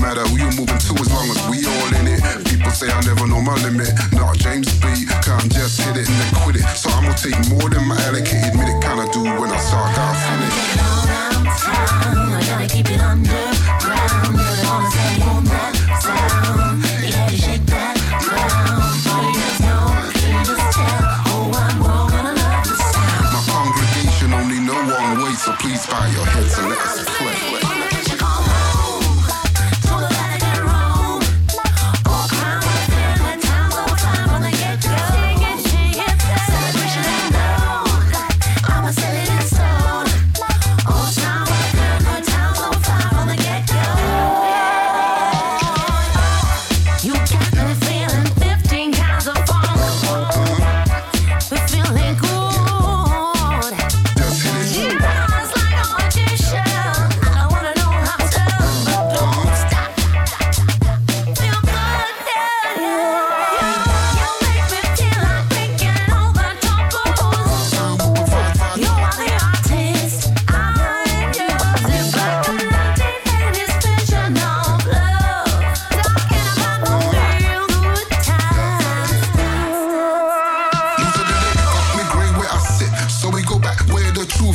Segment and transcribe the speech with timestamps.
[0.00, 2.20] matter who you're moving to as long as we all in it.
[2.48, 3.92] People say I never know my limit.
[4.12, 4.88] Not James B,
[5.22, 6.66] come just hit it and then quit it.
[6.74, 8.80] So I'ma take more than my allocated minute.
[8.82, 10.56] Kinda do when I start, I finish.
[10.78, 14.49] I'm All around town, I gotta keep it underground.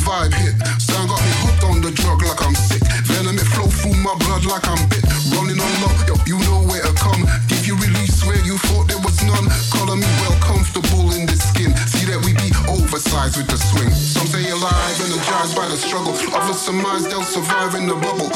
[0.06, 0.54] vibe hit.
[0.78, 2.82] Sound got me hooked on the drug like I'm sick.
[3.10, 5.02] Venom, it flow through my blood like I'm bit.
[5.34, 7.26] Rolling on love, yo, you know where to come.
[7.50, 9.50] Give you release where you thought there was none.
[9.74, 11.74] Color me well comfortable in this skin.
[11.90, 13.90] See that we be oversized with the swing.
[13.90, 16.14] Some say alive, energized by the struggle.
[16.14, 18.30] Others surmise they'll survive in the bubble.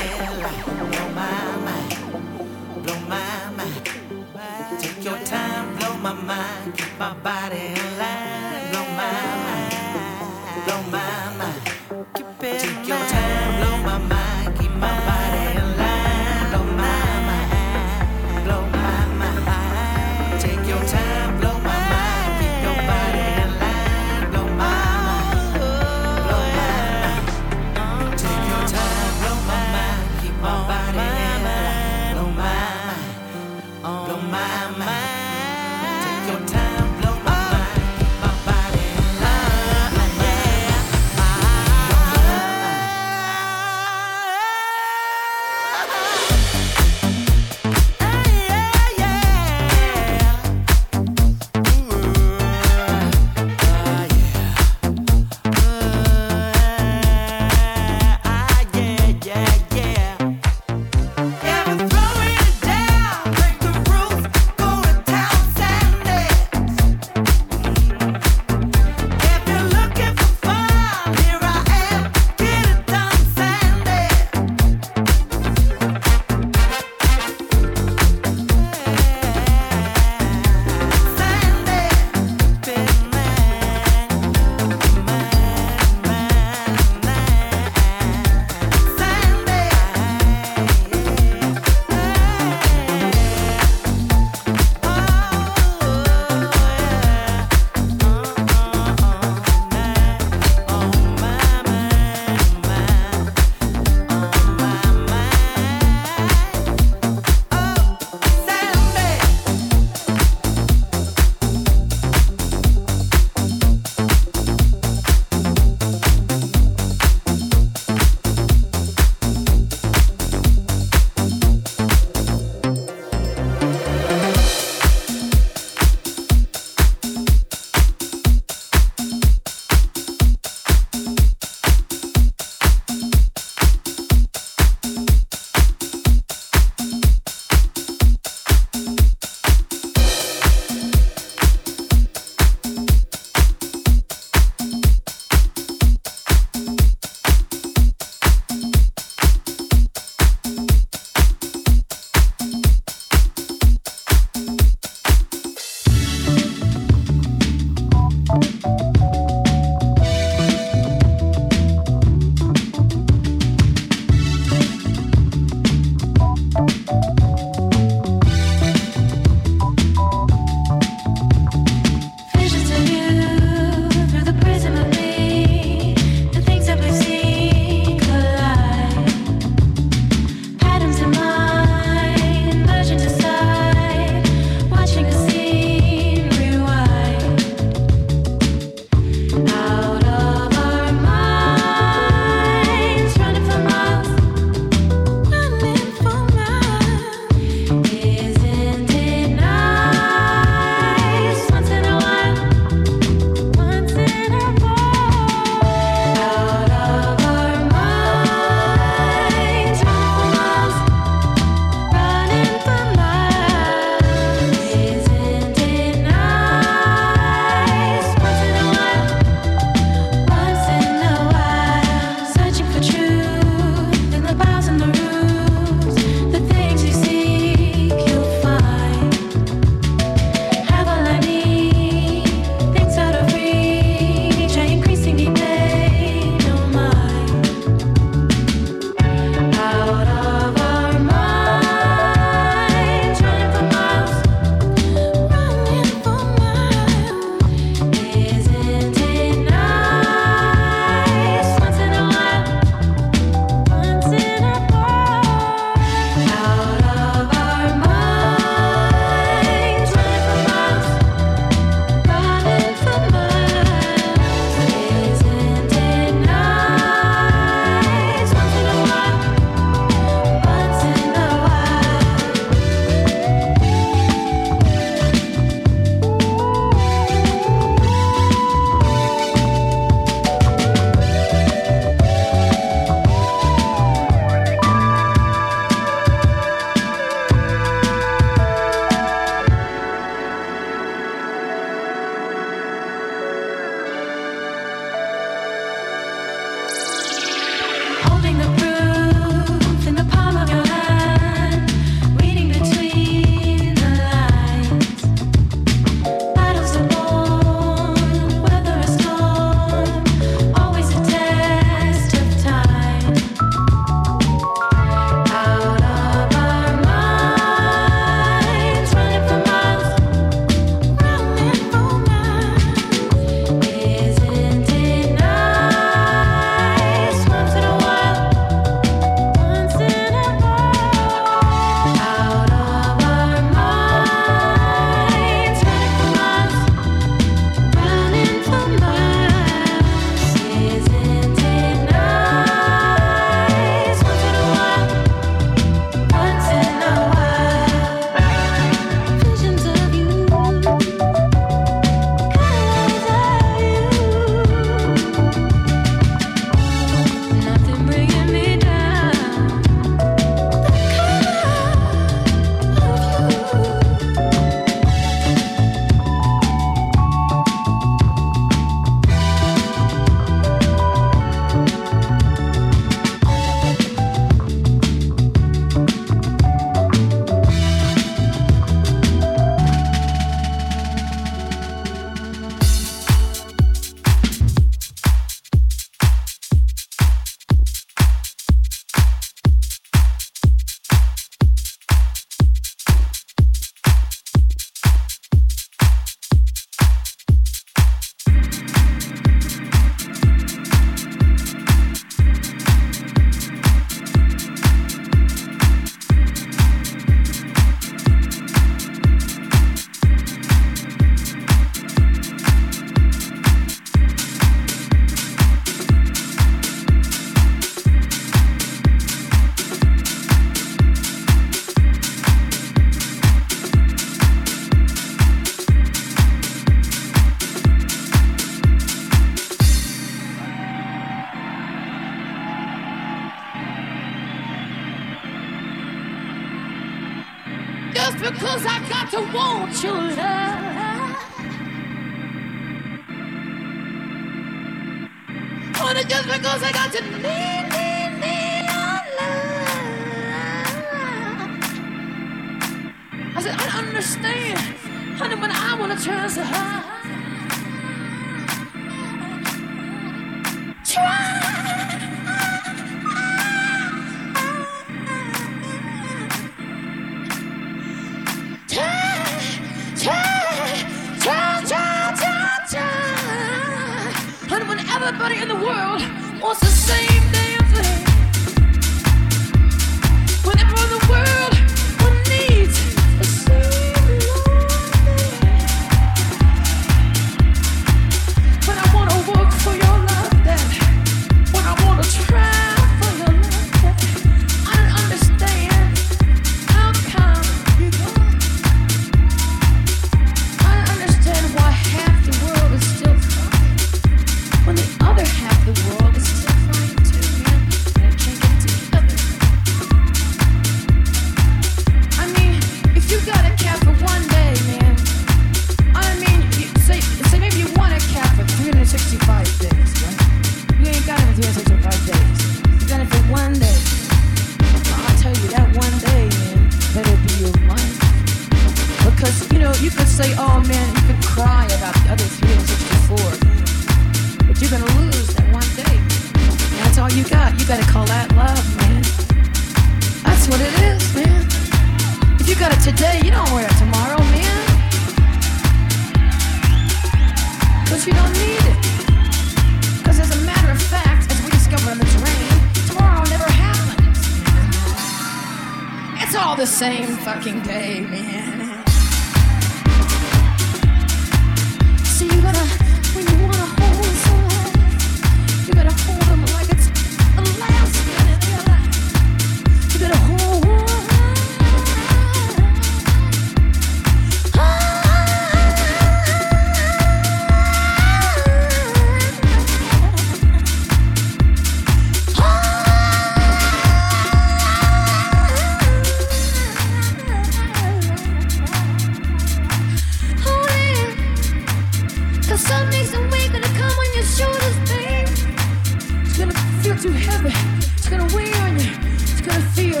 [597.02, 597.50] too heavy.
[597.96, 598.92] It's gonna weigh on you.
[599.14, 600.00] It's gonna feel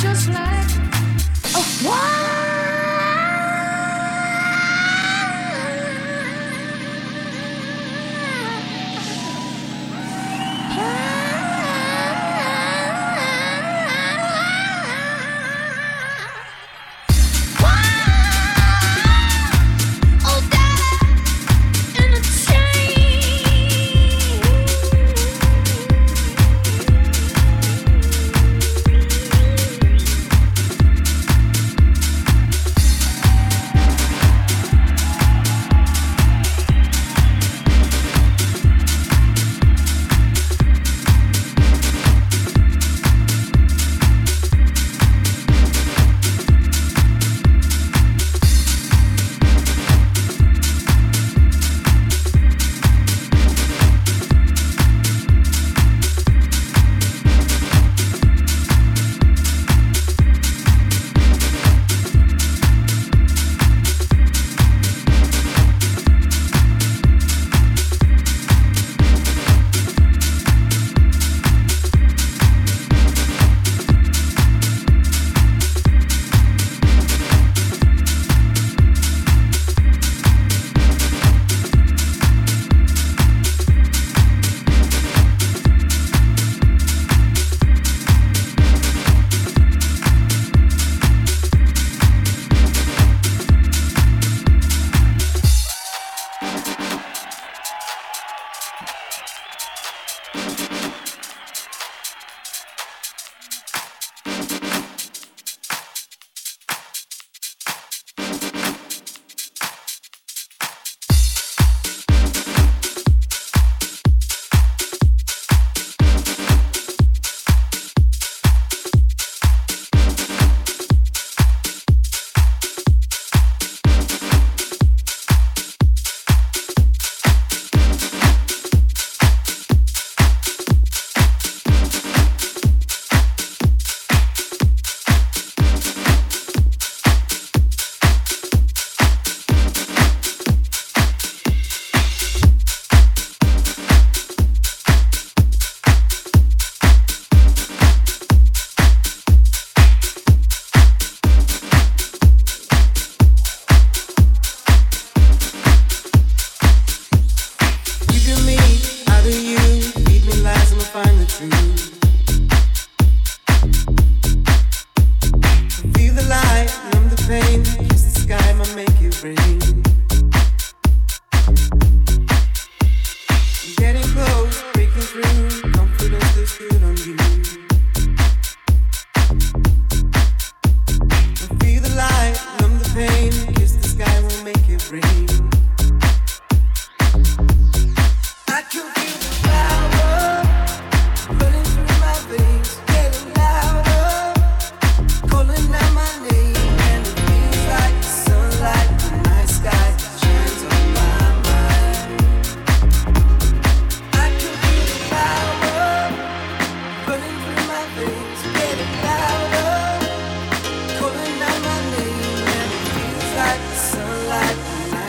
[0.00, 0.67] just like.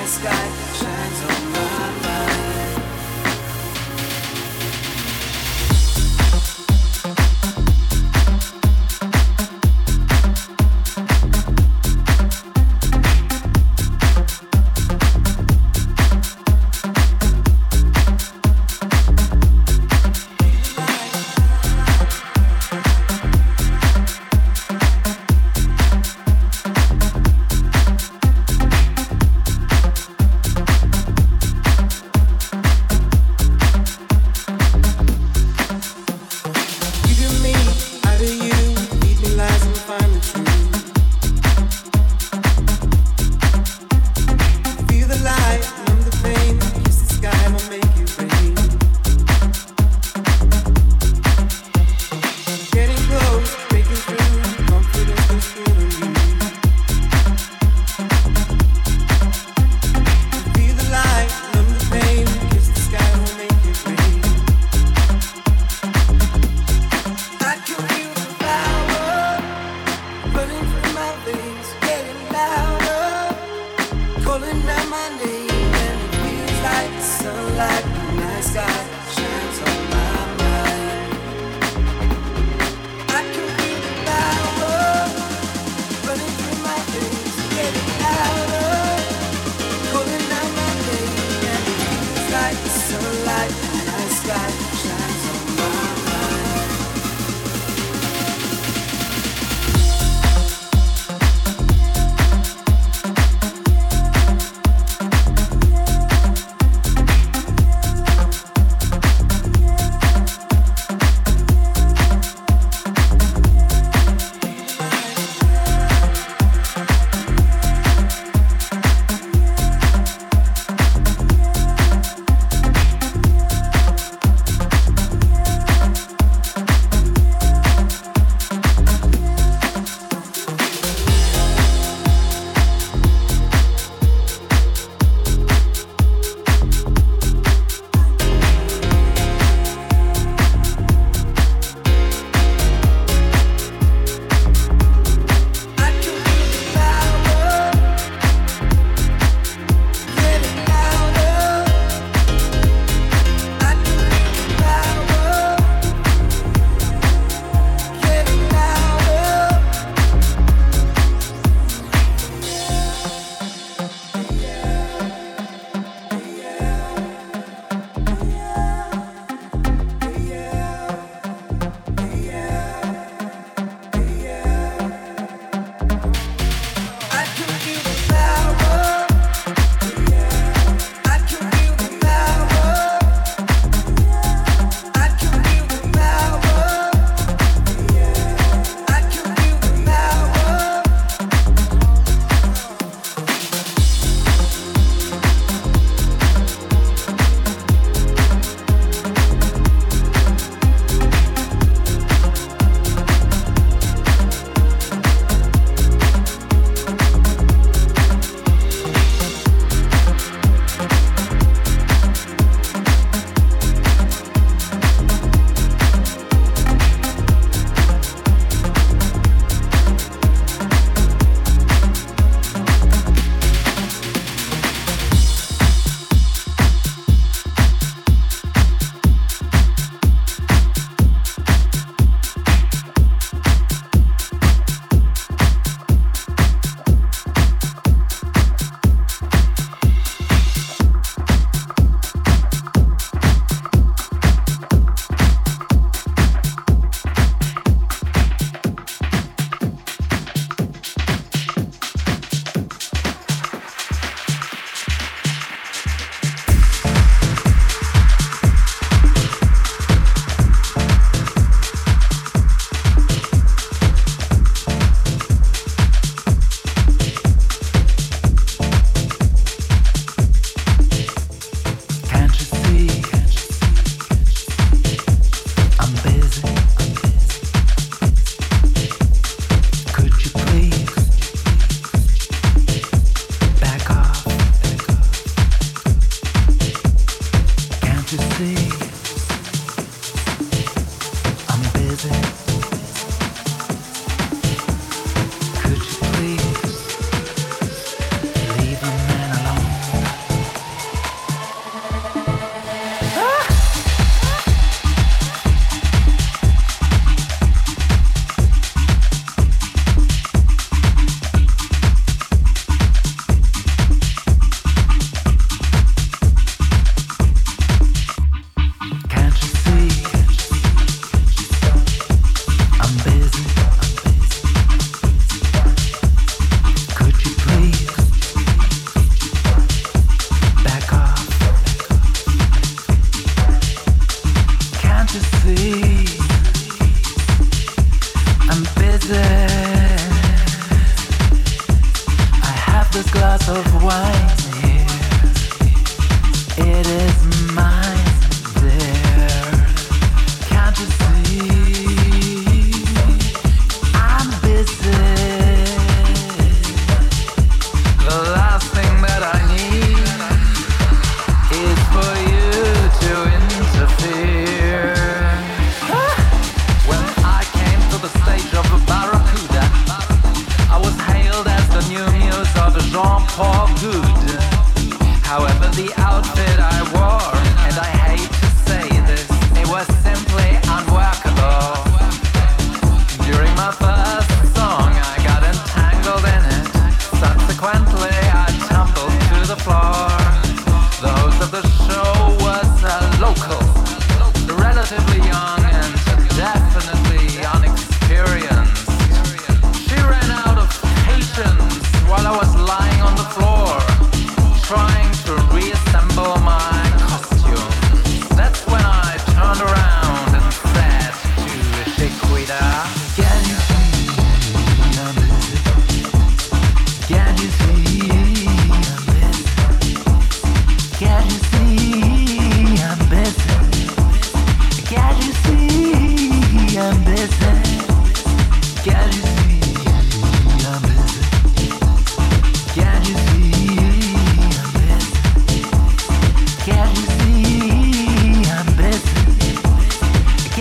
[0.09, 0.58] sky.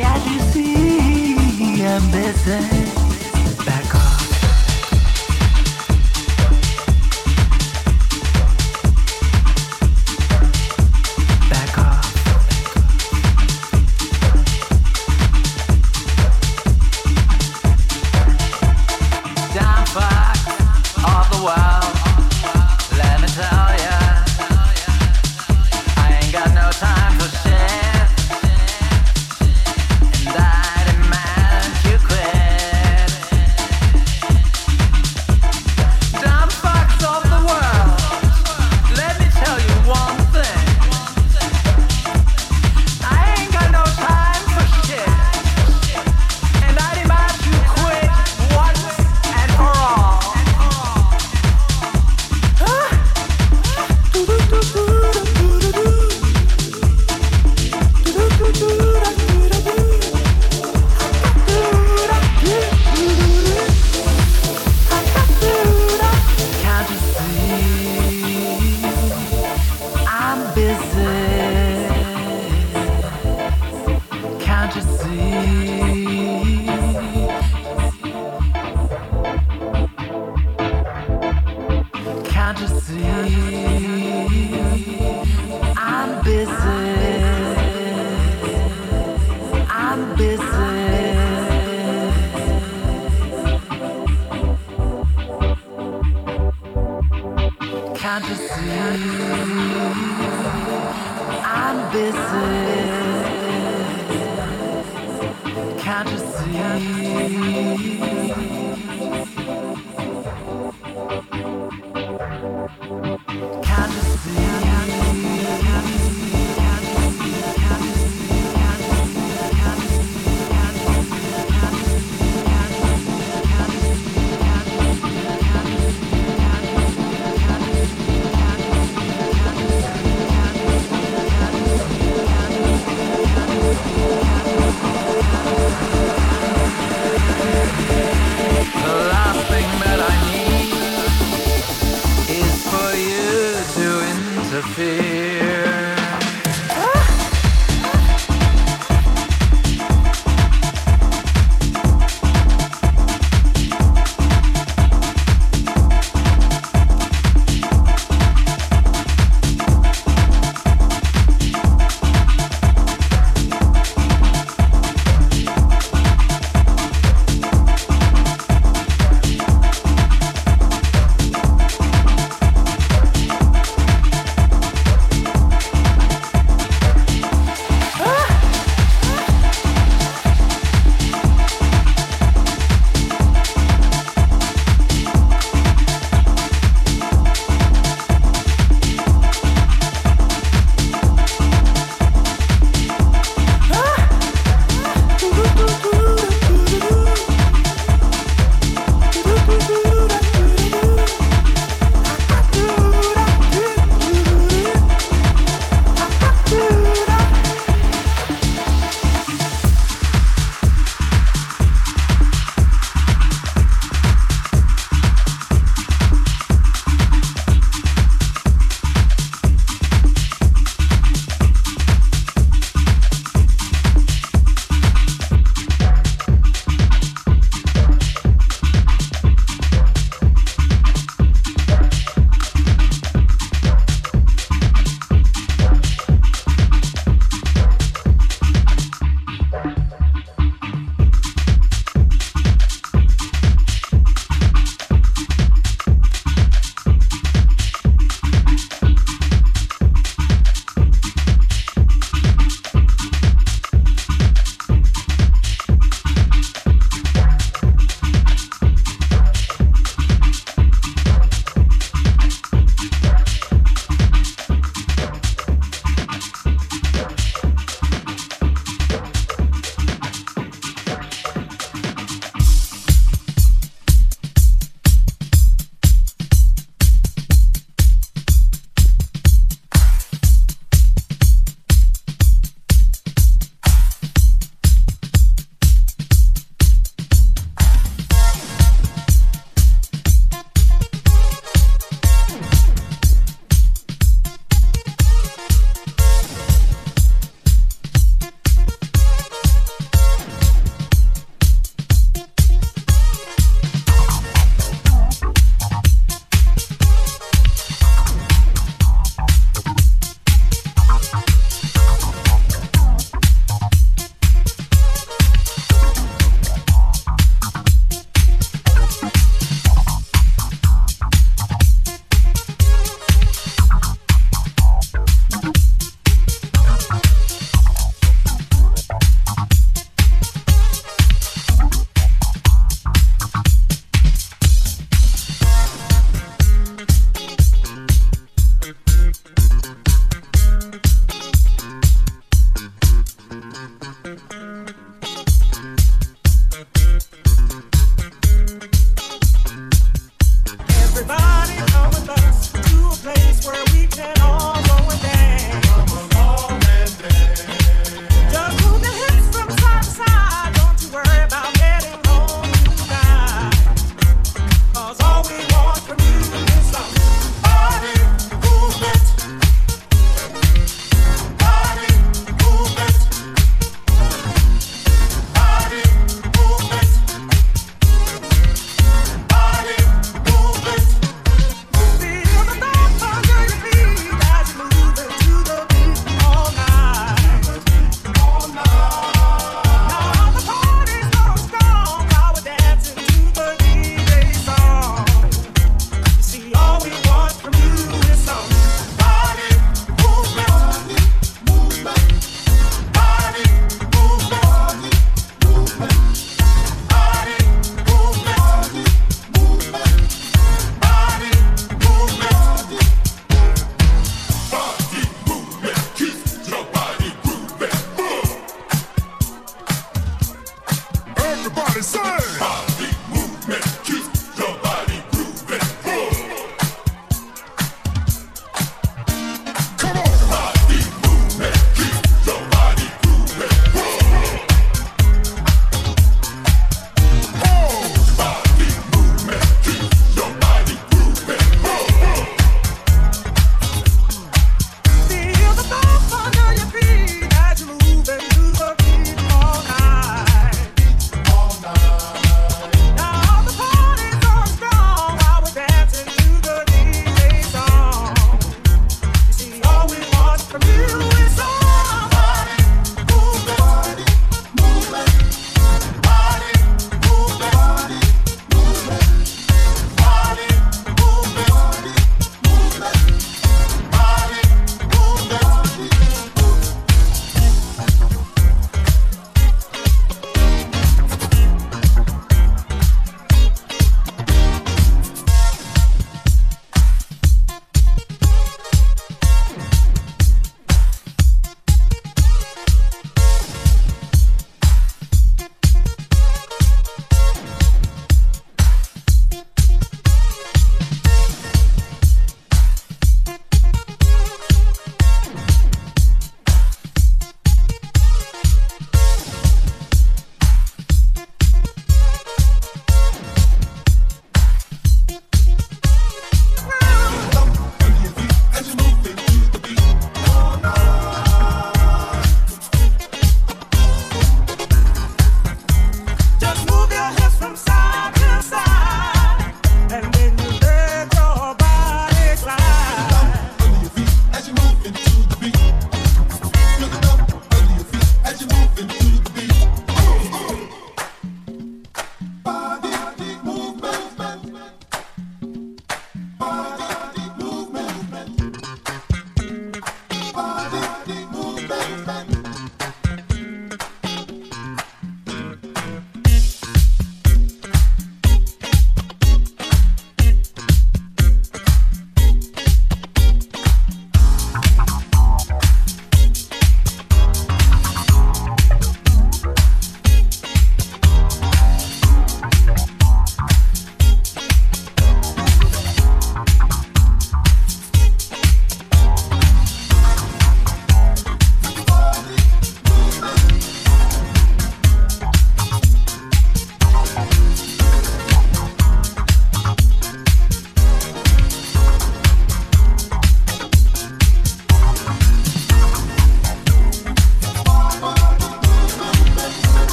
[0.00, 1.34] Can't you see
[1.82, 2.87] I'm?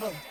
[0.00, 0.29] Double.